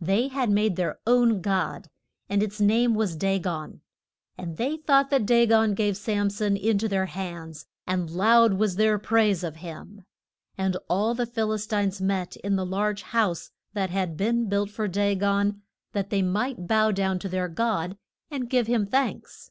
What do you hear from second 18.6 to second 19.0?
him